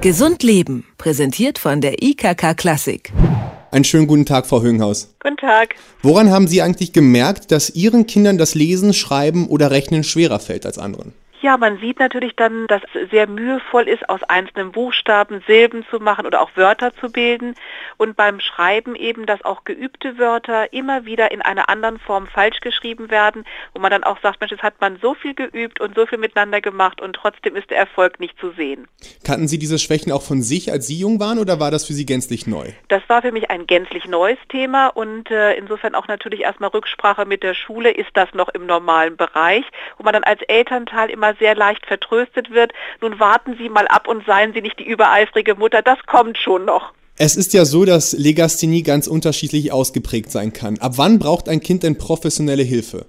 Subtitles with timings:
[0.00, 3.12] Gesund Leben, präsentiert von der IKK Klassik.
[3.72, 5.12] Einen schönen guten Tag, Frau Hönghaus.
[5.18, 5.74] Guten Tag.
[6.02, 10.66] Woran haben Sie eigentlich gemerkt, dass Ihren Kindern das Lesen, Schreiben oder Rechnen schwerer fällt
[10.66, 11.14] als anderen?
[11.40, 16.00] Ja, man sieht natürlich dann, dass es sehr mühevoll ist, aus einzelnen Buchstaben Silben zu
[16.00, 17.54] machen oder auch Wörter zu bilden.
[17.96, 22.60] Und beim Schreiben eben, dass auch geübte Wörter immer wieder in einer anderen Form falsch
[22.60, 25.94] geschrieben werden, wo man dann auch sagt, Mensch, das hat man so viel geübt und
[25.94, 28.88] so viel miteinander gemacht und trotzdem ist der Erfolg nicht zu sehen.
[29.24, 31.92] Kannten Sie diese Schwächen auch von sich, als Sie jung waren, oder war das für
[31.92, 32.72] Sie gänzlich neu?
[32.88, 37.26] Das war für mich ein gänzlich neues Thema und äh, insofern auch natürlich erstmal Rücksprache
[37.26, 39.64] mit der Schule, ist das noch im normalen Bereich,
[39.96, 42.72] wo man dann als Elternteil immer sehr leicht vertröstet wird.
[43.00, 46.64] Nun warten Sie mal ab und seien Sie nicht die übereifrige Mutter, das kommt schon
[46.64, 46.92] noch.
[47.20, 50.78] Es ist ja so, dass Legasthenie ganz unterschiedlich ausgeprägt sein kann.
[50.78, 53.06] Ab wann braucht ein Kind denn professionelle Hilfe?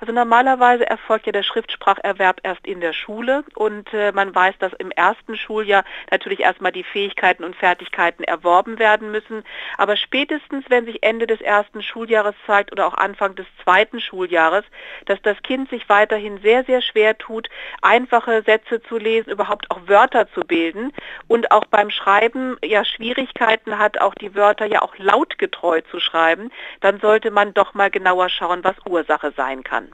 [0.00, 4.72] Also normalerweise erfolgt ja der Schriftspracherwerb erst in der Schule und äh, man weiß, dass
[4.72, 9.44] im ersten Schuljahr natürlich erstmal die Fähigkeiten und Fertigkeiten erworben werden müssen.
[9.76, 14.64] Aber spätestens, wenn sich Ende des ersten Schuljahres zeigt oder auch Anfang des zweiten Schuljahres,
[15.04, 17.50] dass das Kind sich weiterhin sehr, sehr schwer tut,
[17.82, 20.94] einfache Sätze zu lesen, überhaupt auch Wörter zu bilden
[21.28, 26.50] und auch beim Schreiben ja Schwierigkeiten hat, auch die Wörter ja auch lautgetreu zu schreiben,
[26.80, 29.89] dann sollte man doch mal genauer schauen, was Ursache sein kann.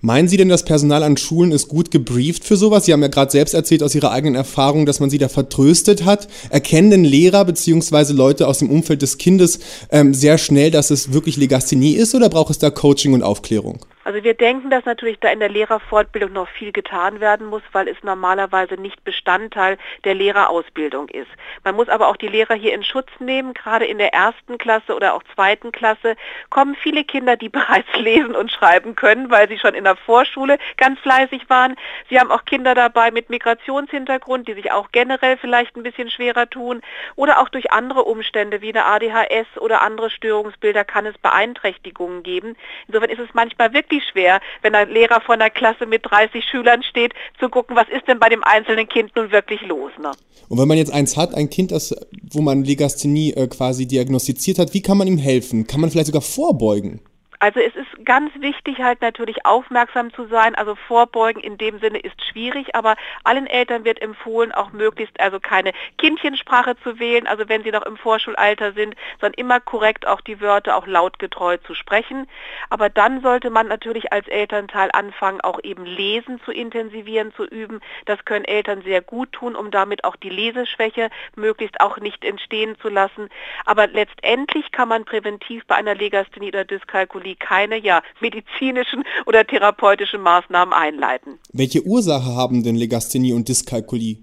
[0.00, 2.84] Meinen Sie denn, das Personal an Schulen ist gut gebrieft für sowas?
[2.84, 6.04] Sie haben ja gerade selbst erzählt aus Ihrer eigenen Erfahrung, dass man Sie da vertröstet
[6.04, 6.28] hat.
[6.50, 8.12] Erkennen denn Lehrer bzw.
[8.12, 12.28] Leute aus dem Umfeld des Kindes ähm, sehr schnell, dass es wirklich Legasthenie ist oder
[12.28, 13.86] braucht es da Coaching und Aufklärung?
[14.04, 17.88] Also wir denken, dass natürlich da in der Lehrerfortbildung noch viel getan werden muss, weil
[17.88, 21.30] es normalerweise nicht Bestandteil der Lehrerausbildung ist.
[21.64, 23.54] Man muss aber auch die Lehrer hier in Schutz nehmen.
[23.54, 26.16] Gerade in der ersten Klasse oder auch zweiten Klasse
[26.50, 30.58] kommen viele Kinder, die bereits lesen und schreiben können, weil sie schon in der Vorschule
[30.76, 31.76] ganz fleißig waren.
[32.10, 36.48] Sie haben auch Kinder dabei mit Migrationshintergrund, die sich auch generell vielleicht ein bisschen schwerer
[36.50, 36.82] tun.
[37.16, 42.54] Oder auch durch andere Umstände wie eine ADHS oder andere Störungsbilder kann es Beeinträchtigungen geben.
[42.86, 46.44] Insofern ist es manchmal wirklich wirklich schwer, wenn ein Lehrer vor einer Klasse mit 30
[46.44, 49.92] Schülern steht, zu gucken, was ist denn bei dem einzelnen Kind nun wirklich los.
[50.00, 50.10] Ne?
[50.48, 51.94] Und wenn man jetzt eins hat, ein Kind, das,
[52.32, 55.66] wo man Legasthenie äh, quasi diagnostiziert hat, wie kann man ihm helfen?
[55.66, 57.00] Kann man vielleicht sogar vorbeugen?
[57.44, 60.54] Also es ist ganz wichtig halt natürlich aufmerksam zu sein.
[60.54, 65.40] Also vorbeugen in dem Sinne ist schwierig, aber allen Eltern wird empfohlen, auch möglichst also
[65.40, 70.22] keine Kindchensprache zu wählen, also wenn sie noch im Vorschulalter sind, sondern immer korrekt auch
[70.22, 72.26] die Wörter auch lautgetreu zu sprechen.
[72.70, 77.82] Aber dann sollte man natürlich als Elternteil anfangen, auch eben Lesen zu intensivieren, zu üben.
[78.06, 82.78] Das können Eltern sehr gut tun, um damit auch die Leseschwäche möglichst auch nicht entstehen
[82.80, 83.28] zu lassen.
[83.66, 89.46] Aber letztendlich kann man präventiv bei einer Legasthenie oder Dyskalkulie die keine ja, medizinischen oder
[89.46, 91.38] therapeutischen Maßnahmen einleiten.
[91.52, 94.18] Welche Ursache haben denn Legasthenie und Dyskalkulie?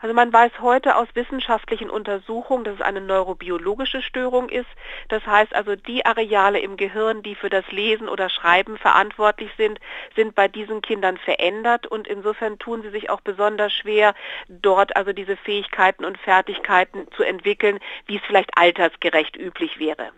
[0.00, 4.68] Also man weiß heute aus wissenschaftlichen Untersuchungen, dass es eine neurobiologische Störung ist.
[5.08, 9.80] Das heißt also, die Areale im Gehirn, die für das Lesen oder Schreiben verantwortlich sind,
[10.14, 14.14] sind bei diesen Kindern verändert und insofern tun sie sich auch besonders schwer,
[14.48, 20.10] dort also diese Fähigkeiten und Fertigkeiten zu entwickeln, wie es vielleicht altersgerecht üblich wäre.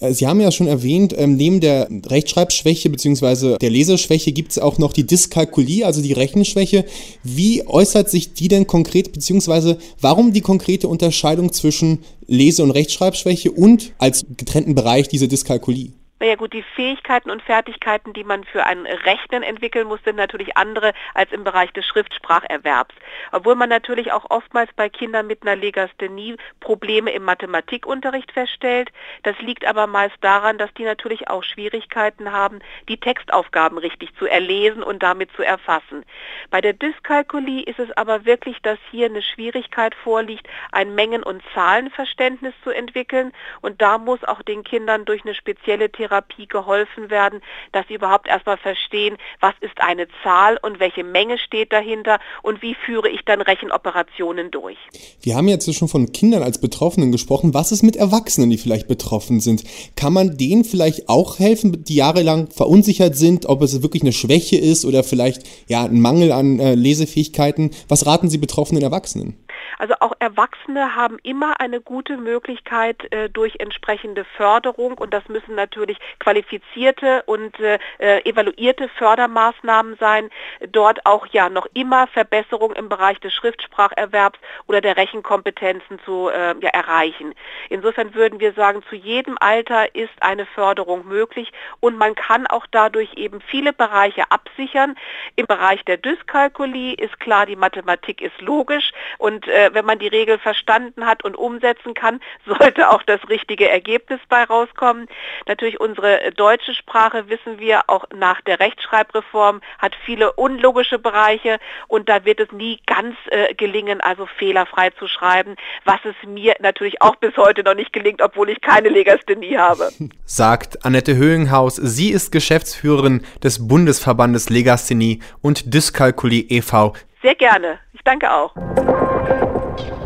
[0.00, 3.58] Äh, sie haben ja schon erwähnt, ähm, neben der Rechtschreibschwäche bzw.
[3.58, 6.84] der Leseschwäche gibt es auch noch die Dyskalkulie, also die Rechenschwäche.
[7.22, 13.50] Wie äußert sich die denn konkret beziehungsweise warum die konkrete Unterscheidung zwischen Lese- und Rechtschreibschwäche
[13.50, 15.92] und als getrennten Bereich diese Dyskalkulie?
[16.22, 20.54] Naja gut, die Fähigkeiten und Fertigkeiten, die man für ein Rechnen entwickeln muss, sind natürlich
[20.54, 22.94] andere als im Bereich des Schriftspracherwerbs.
[23.32, 28.90] Obwohl man natürlich auch oftmals bei Kindern mit einer Legasthenie Probleme im Mathematikunterricht feststellt.
[29.22, 32.58] Das liegt aber meist daran, dass die natürlich auch Schwierigkeiten haben,
[32.90, 36.04] die Textaufgaben richtig zu erlesen und damit zu erfassen.
[36.50, 41.42] Bei der Dyskalkulie ist es aber wirklich, dass hier eine Schwierigkeit vorliegt, ein Mengen- und
[41.54, 43.32] Zahlenverständnis zu entwickeln.
[43.62, 47.40] Und da muss auch den Kindern durch eine spezielle Therapie Therapie geholfen werden,
[47.72, 52.62] dass sie überhaupt erstmal verstehen, was ist eine Zahl und welche Menge steht dahinter und
[52.62, 54.76] wie führe ich dann Rechenoperationen durch.
[55.22, 57.54] Wir haben jetzt schon von Kindern als Betroffenen gesprochen.
[57.54, 59.62] Was ist mit Erwachsenen, die vielleicht betroffen sind?
[59.96, 64.56] Kann man denen vielleicht auch helfen, die jahrelang verunsichert sind, ob es wirklich eine Schwäche
[64.56, 67.70] ist oder vielleicht ja ein Mangel an äh, Lesefähigkeiten?
[67.88, 69.36] Was raten Sie betroffenen Erwachsenen?
[69.80, 75.54] Also auch Erwachsene haben immer eine gute Möglichkeit äh, durch entsprechende Förderung und das müssen
[75.54, 80.28] natürlich qualifizierte und äh, äh, evaluierte Fördermaßnahmen sein,
[80.70, 86.54] dort auch ja noch immer Verbesserungen im Bereich des Schriftspracherwerbs oder der Rechenkompetenzen zu äh,
[86.60, 87.34] ja, erreichen.
[87.70, 92.66] Insofern würden wir sagen, zu jedem Alter ist eine Förderung möglich und man kann auch
[92.70, 94.94] dadurch eben viele Bereiche absichern.
[95.36, 100.08] Im Bereich der Dyskalkulie ist klar, die Mathematik ist logisch und äh, wenn man die
[100.08, 105.06] Regel verstanden hat und umsetzen kann, sollte auch das richtige Ergebnis bei rauskommen.
[105.46, 111.58] Natürlich unsere deutsche Sprache, wissen wir, auch nach der Rechtschreibreform hat viele unlogische Bereiche
[111.88, 116.54] und da wird es nie ganz äh, gelingen, also fehlerfrei zu schreiben, was es mir
[116.60, 119.90] natürlich auch bis heute noch nicht gelingt, obwohl ich keine Legasthenie habe.
[120.24, 121.76] Sagt Annette Höhinghaus.
[121.76, 126.94] Sie ist Geschäftsführerin des Bundesverbandes Legasthenie und Dyskalkulie e.V.
[127.22, 127.78] Sehr gerne.
[127.92, 128.54] Ich danke auch.